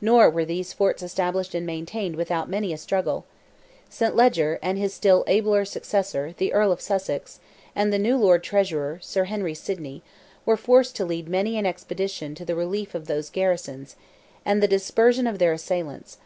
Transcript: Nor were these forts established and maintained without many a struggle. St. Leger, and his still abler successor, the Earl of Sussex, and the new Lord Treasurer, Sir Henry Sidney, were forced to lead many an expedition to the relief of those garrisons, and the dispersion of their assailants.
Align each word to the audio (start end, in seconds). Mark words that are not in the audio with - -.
Nor 0.00 0.30
were 0.30 0.46
these 0.46 0.72
forts 0.72 1.02
established 1.02 1.54
and 1.54 1.66
maintained 1.66 2.16
without 2.16 2.48
many 2.48 2.72
a 2.72 2.78
struggle. 2.78 3.26
St. 3.90 4.16
Leger, 4.16 4.58
and 4.62 4.78
his 4.78 4.94
still 4.94 5.24
abler 5.26 5.66
successor, 5.66 6.32
the 6.38 6.54
Earl 6.54 6.72
of 6.72 6.80
Sussex, 6.80 7.38
and 7.76 7.92
the 7.92 7.98
new 7.98 8.16
Lord 8.16 8.42
Treasurer, 8.42 8.98
Sir 9.02 9.24
Henry 9.24 9.52
Sidney, 9.52 10.02
were 10.46 10.56
forced 10.56 10.96
to 10.96 11.04
lead 11.04 11.28
many 11.28 11.58
an 11.58 11.66
expedition 11.66 12.34
to 12.36 12.46
the 12.46 12.56
relief 12.56 12.94
of 12.94 13.08
those 13.08 13.28
garrisons, 13.28 13.94
and 14.42 14.62
the 14.62 14.68
dispersion 14.68 15.26
of 15.26 15.38
their 15.38 15.52
assailants. 15.52 16.16